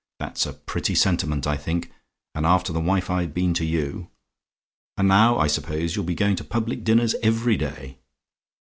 That's 0.17 0.47
a 0.47 0.53
pretty 0.53 0.95
sentiment, 0.95 1.45
I 1.45 1.55
think; 1.55 1.91
and 2.33 2.43
after 2.43 2.73
the 2.73 2.79
wife 2.79 3.11
I've 3.11 3.35
been 3.35 3.53
to 3.53 3.63
you. 3.63 4.09
And 4.97 5.07
now 5.07 5.37
I 5.37 5.45
suppose 5.45 5.95
you'll 5.95 6.05
be 6.05 6.15
going 6.15 6.37
to 6.37 6.43
public 6.43 6.83
dinners 6.83 7.13
every 7.21 7.55
day! 7.55 7.99